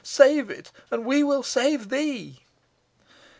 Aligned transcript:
Save 0.03 0.49
it, 0.49 0.71
and 0.89 1.05
we 1.05 1.23
will 1.23 1.43
save 1.43 1.89
thee." 1.89 2.39